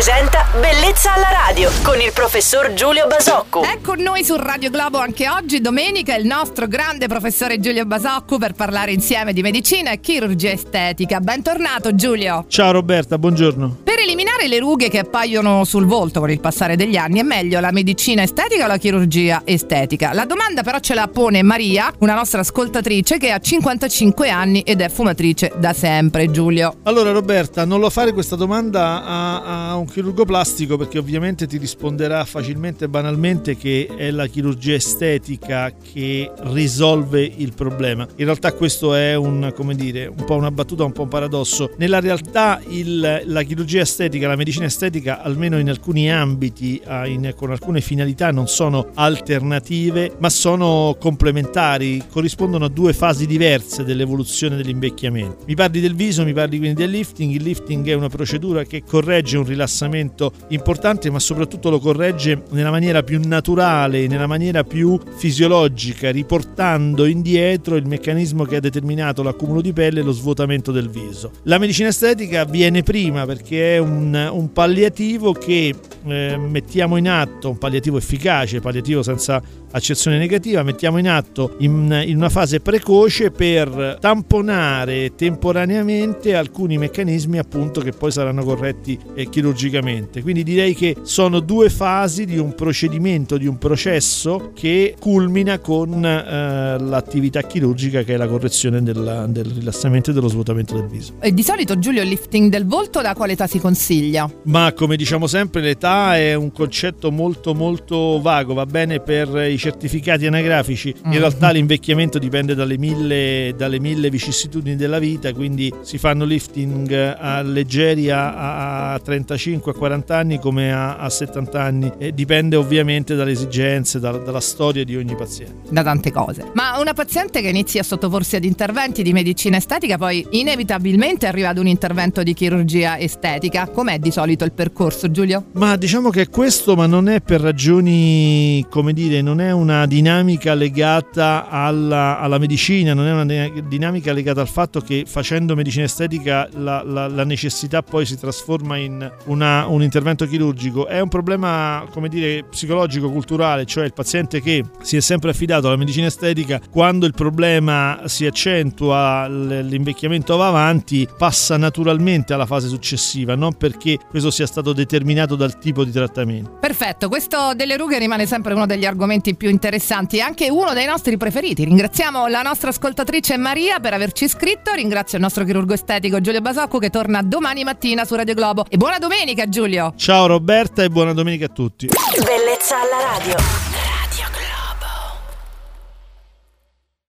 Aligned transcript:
presenta 0.00 0.46
Bellezza 0.58 1.12
alla 1.12 1.28
radio 1.28 1.70
con 1.82 2.00
il 2.00 2.10
professor 2.14 2.72
Giulio 2.72 3.06
Basocco. 3.06 3.60
È 3.60 3.82
con 3.82 3.98
noi 3.98 4.24
su 4.24 4.34
Radio 4.34 4.70
Globo 4.70 4.96
anche 4.96 5.28
oggi, 5.28 5.60
domenica, 5.60 6.14
il 6.14 6.24
nostro 6.24 6.66
grande 6.68 7.06
professore 7.06 7.60
Giulio 7.60 7.84
Basocco 7.84 8.38
per 8.38 8.54
parlare 8.54 8.92
insieme 8.92 9.34
di 9.34 9.42
medicina 9.42 9.90
e 9.90 10.00
chirurgia 10.00 10.52
estetica. 10.52 11.20
Bentornato 11.20 11.94
Giulio. 11.94 12.46
Ciao 12.48 12.70
Roberta, 12.70 13.18
buongiorno. 13.18 13.80
Eliminare 14.10 14.48
le 14.48 14.58
rughe 14.58 14.88
che 14.88 14.98
appaiono 14.98 15.62
sul 15.62 15.84
volto 15.84 16.18
con 16.18 16.30
il 16.30 16.40
passare 16.40 16.74
degli 16.74 16.96
anni 16.96 17.20
è 17.20 17.22
meglio 17.22 17.60
la 17.60 17.70
medicina 17.70 18.22
estetica 18.22 18.64
o 18.64 18.66
la 18.66 18.76
chirurgia 18.76 19.42
estetica? 19.44 20.12
La 20.12 20.24
domanda 20.24 20.64
però 20.64 20.80
ce 20.80 20.94
la 20.94 21.06
pone 21.06 21.44
Maria, 21.44 21.92
una 21.98 22.16
nostra 22.16 22.40
ascoltatrice 22.40 23.18
che 23.18 23.30
ha 23.30 23.38
55 23.38 24.28
anni 24.28 24.62
ed 24.62 24.80
è 24.80 24.88
fumatrice 24.88 25.52
da 25.56 25.72
sempre, 25.72 26.28
Giulio. 26.28 26.78
Allora 26.82 27.12
Roberta, 27.12 27.64
non 27.64 27.78
lo 27.78 27.88
fare 27.88 28.12
questa 28.12 28.34
domanda 28.34 29.04
a, 29.04 29.68
a 29.70 29.76
un 29.76 29.86
chirurgo 29.86 30.24
plastico 30.24 30.76
perché 30.76 30.98
ovviamente 30.98 31.46
ti 31.46 31.56
risponderà 31.56 32.24
facilmente 32.24 32.86
e 32.86 32.88
banalmente 32.88 33.56
che 33.56 33.88
è 33.96 34.10
la 34.10 34.26
chirurgia 34.26 34.74
estetica 34.74 35.72
che 35.72 36.32
risolve 36.46 37.22
il 37.22 37.52
problema. 37.54 38.08
In 38.16 38.24
realtà 38.24 38.54
questo 38.54 38.92
è 38.92 39.14
un, 39.14 39.52
come 39.54 39.76
dire, 39.76 40.06
un 40.08 40.24
po' 40.24 40.34
una 40.34 40.50
battuta, 40.50 40.82
un 40.82 40.90
po' 40.90 41.02
un 41.02 41.08
paradosso. 41.08 41.70
Nella 41.76 42.00
realtà 42.00 42.60
il, 42.70 43.22
la 43.24 43.42
chirurgia 43.44 43.82
estetica, 43.82 43.98
la 44.08 44.36
medicina 44.36 44.64
estetica, 44.66 45.22
almeno 45.22 45.58
in 45.58 45.68
alcuni 45.68 46.10
ambiti, 46.10 46.80
in, 47.06 47.34
con 47.36 47.50
alcune 47.50 47.80
finalità, 47.80 48.30
non 48.30 48.46
sono 48.46 48.88
alternative, 48.94 50.14
ma 50.18 50.30
sono 50.30 50.96
complementari, 50.98 52.02
corrispondono 52.10 52.64
a 52.66 52.68
due 52.68 52.92
fasi 52.92 53.26
diverse 53.26 53.84
dell'evoluzione 53.84 54.56
dell'invecchiamento. 54.56 55.44
Mi 55.46 55.54
parli 55.54 55.80
del 55.80 55.94
viso, 55.94 56.24
mi 56.24 56.32
parli 56.32 56.58
quindi 56.58 56.80
del 56.80 56.90
lifting. 56.90 57.32
Il 57.32 57.42
lifting 57.42 57.86
è 57.88 57.94
una 57.94 58.08
procedura 58.08 58.64
che 58.64 58.82
corregge 58.84 59.36
un 59.36 59.44
rilassamento 59.44 60.32
importante, 60.48 61.10
ma 61.10 61.18
soprattutto 61.18 61.68
lo 61.68 61.78
corregge 61.78 62.42
nella 62.50 62.70
maniera 62.70 63.02
più 63.02 63.20
naturale, 63.22 64.06
nella 64.06 64.26
maniera 64.26 64.64
più 64.64 64.98
fisiologica, 65.16 66.10
riportando 66.10 67.04
indietro 67.04 67.76
il 67.76 67.86
meccanismo 67.86 68.44
che 68.44 68.56
ha 68.56 68.60
determinato 68.60 69.22
l'accumulo 69.22 69.60
di 69.60 69.72
pelle 69.72 70.00
e 70.00 70.02
lo 70.02 70.12
svuotamento 70.12 70.72
del 70.72 70.88
viso. 70.88 71.32
La 71.44 71.58
medicina 71.58 71.88
estetica 71.88 72.44
viene 72.44 72.82
prima 72.82 73.26
perché 73.26 73.74
è 73.74 73.78
un, 73.78 73.89
un 73.90 74.52
palliativo 74.52 75.32
che 75.32 75.74
eh, 76.06 76.36
mettiamo 76.36 76.96
in 76.96 77.08
atto, 77.08 77.50
un 77.50 77.58
palliativo 77.58 77.96
efficace, 77.96 78.60
palliativo 78.60 79.02
senza 79.02 79.42
accezione 79.72 80.18
negativa, 80.18 80.62
mettiamo 80.62 80.98
in 80.98 81.08
atto 81.08 81.54
in, 81.58 82.02
in, 82.06 82.16
una 82.16 82.28
fase 82.28 82.60
precoce 82.60 83.30
per 83.30 83.98
tamponare 84.00 85.14
temporaneamente 85.14 86.34
alcuni 86.34 86.76
meccanismi 86.76 87.38
appunto 87.38 87.80
che 87.80 87.92
poi 87.92 88.10
saranno 88.10 88.42
corretti 88.42 88.98
eh, 89.14 89.28
chirurgicamente. 89.28 90.22
Quindi 90.22 90.42
direi 90.42 90.74
che 90.74 90.96
sono 91.02 91.40
due 91.40 91.70
fasi 91.70 92.24
di 92.24 92.38
un 92.38 92.54
procedimento, 92.54 93.36
di 93.36 93.46
un 93.46 93.58
processo 93.58 94.50
che 94.54 94.96
culmina 94.98 95.58
con 95.58 96.04
eh, 96.04 96.76
l'attività 96.78 97.42
chirurgica 97.42 98.02
che 98.02 98.14
è 98.14 98.16
la 98.16 98.26
correzione 98.26 98.82
della, 98.82 99.26
del 99.26 99.44
rilassamento 99.44 100.10
e 100.10 100.14
dello 100.14 100.28
svuotamento 100.28 100.74
del 100.74 100.88
viso. 100.88 101.14
E 101.20 101.32
di 101.32 101.42
solito 101.42 101.78
Giulio 101.78 102.02
il 102.02 102.08
lifting 102.08 102.50
del 102.50 102.66
volto 102.66 103.00
da 103.00 103.14
quale 103.14 103.32
età 103.32 103.46
si 103.46 103.60
consiglia? 103.60 104.28
Ma 104.44 104.72
come 104.72 104.96
diciamo 104.96 105.26
sempre 105.26 105.60
l'età 105.60 105.89
è 105.90 106.34
un 106.34 106.52
concetto 106.52 107.10
molto 107.10 107.54
molto 107.54 108.20
vago, 108.20 108.54
va 108.54 108.66
bene 108.66 109.00
per 109.00 109.28
i 109.50 109.58
certificati 109.58 110.26
anagrafici. 110.26 110.94
In 111.04 111.10
mm. 111.10 111.12
realtà 111.12 111.50
l'invecchiamento 111.50 112.18
dipende 112.18 112.54
dalle 112.54 112.78
mille, 112.78 113.54
dalle 113.56 113.80
mille 113.80 114.10
vicissitudini 114.10 114.76
della 114.76 114.98
vita, 114.98 115.32
quindi 115.32 115.72
si 115.82 115.98
fanno 115.98 116.24
lifting 116.24 116.92
a 117.18 117.42
leggeri 117.42 118.10
a, 118.10 118.92
a 118.92 118.98
35 118.98 119.72
a 119.72 119.74
40 119.74 120.16
anni 120.16 120.38
come 120.38 120.72
a, 120.72 120.96
a 120.96 121.08
70 121.08 121.60
anni 121.60 121.92
e 121.98 122.12
dipende 122.12 122.56
ovviamente 122.56 123.14
dalle 123.14 123.32
esigenze, 123.32 123.98
da, 123.98 124.12
dalla 124.12 124.40
storia 124.40 124.84
di 124.84 124.96
ogni 124.96 125.16
paziente. 125.16 125.70
Da 125.70 125.82
tante 125.82 126.12
cose. 126.12 126.50
Ma 126.54 126.78
una 126.78 126.94
paziente 126.94 127.40
che 127.40 127.48
inizia 127.48 127.80
a 127.80 127.84
sottoporsi 127.84 128.36
ad 128.36 128.44
interventi 128.44 129.02
di 129.02 129.12
medicina 129.12 129.56
estetica 129.56 129.98
poi 129.98 130.26
inevitabilmente 130.30 131.26
arriva 131.26 131.48
ad 131.48 131.58
un 131.58 131.66
intervento 131.66 132.22
di 132.22 132.34
chirurgia 132.34 132.98
estetica. 132.98 133.68
Com'è 133.68 133.98
di 133.98 134.10
solito 134.10 134.44
il 134.44 134.52
percorso 134.52 135.10
Giulio? 135.10 135.46
Ma 135.52 135.76
diciamo 135.80 136.10
che 136.10 136.20
è 136.20 136.28
questo, 136.28 136.76
ma 136.76 136.84
non 136.84 137.08
è 137.08 137.22
per 137.22 137.40
ragioni, 137.40 138.64
come 138.68 138.92
dire, 138.92 139.22
non 139.22 139.40
è 139.40 139.50
una 139.50 139.86
dinamica 139.86 140.52
legata 140.52 141.48
alla, 141.48 142.20
alla, 142.20 142.36
medicina, 142.36 142.92
non 142.92 143.06
è 143.06 143.12
una 143.12 143.62
dinamica 143.66 144.12
legata 144.12 144.42
al 144.42 144.48
fatto 144.48 144.80
che 144.80 145.04
facendo 145.06 145.56
medicina 145.56 145.86
estetica 145.86 146.46
la, 146.52 146.82
la, 146.84 147.08
la 147.08 147.24
necessità 147.24 147.80
poi 147.82 148.04
si 148.04 148.18
trasforma 148.18 148.76
in 148.76 149.10
una, 149.24 149.66
un 149.68 149.82
intervento 149.82 150.26
chirurgico, 150.26 150.86
è 150.86 151.00
un 151.00 151.08
problema, 151.08 151.86
come 151.90 152.10
dire, 152.10 152.44
psicologico, 152.44 153.10
culturale, 153.10 153.64
cioè 153.64 153.86
il 153.86 153.94
paziente 153.94 154.42
che 154.42 154.62
si 154.82 154.98
è 154.98 155.00
sempre 155.00 155.30
affidato 155.30 155.68
alla 155.68 155.76
medicina 155.76 156.08
estetica, 156.08 156.60
quando 156.70 157.06
il 157.06 157.14
problema 157.14 158.02
si 158.04 158.26
accentua, 158.26 159.26
l'invecchiamento 159.28 160.36
va 160.36 160.48
avanti, 160.48 161.08
passa 161.16 161.56
naturalmente 161.56 162.34
alla 162.34 162.44
fase 162.44 162.68
successiva, 162.68 163.34
non 163.34 163.54
perché 163.54 163.98
questo 164.10 164.30
sia 164.30 164.46
stato 164.46 164.74
determinato 164.74 165.36
dal 165.36 165.58
tipo 165.70 165.84
di 165.84 165.92
trattamento. 165.92 166.58
Perfetto, 166.60 167.08
questo 167.08 167.52
delle 167.54 167.76
rughe 167.76 167.98
rimane 167.98 168.26
sempre 168.26 168.54
uno 168.54 168.66
degli 168.66 168.84
argomenti 168.84 169.34
più 169.36 169.48
interessanti 169.48 170.16
e 170.16 170.20
anche 170.20 170.50
uno 170.50 170.72
dei 170.72 170.86
nostri 170.86 171.16
preferiti. 171.16 171.64
Ringraziamo 171.64 172.26
la 172.26 172.42
nostra 172.42 172.70
ascoltatrice 172.70 173.36
Maria 173.36 173.78
per 173.80 173.94
averci 173.94 174.24
iscritto, 174.24 174.72
ringrazio 174.72 175.16
il 175.18 175.22
nostro 175.24 175.44
chirurgo 175.44 175.74
estetico 175.74 176.20
Giulio 176.20 176.40
Basocco 176.40 176.78
che 176.78 176.90
torna 176.90 177.22
domani 177.22 177.64
mattina 177.64 178.04
su 178.04 178.14
Radio 178.14 178.34
Globo. 178.34 178.66
E 178.68 178.76
buona 178.76 178.98
domenica 178.98 179.48
Giulio! 179.48 179.94
Ciao 179.96 180.26
Roberta 180.26 180.82
e 180.82 180.88
buona 180.88 181.12
domenica 181.12 181.46
a 181.46 181.48
tutti! 181.48 181.86
Bellezza 181.86 182.76
alla 182.76 183.16
radio! 183.16 183.79